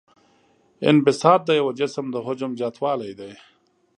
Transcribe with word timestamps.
انبساط 0.89 1.39
د 1.45 1.49
یو 1.59 1.67
جسم 1.79 2.05
د 2.11 2.15
حجم 2.25 2.51
زیاتوالی 2.59 3.11
دی. 3.19 3.31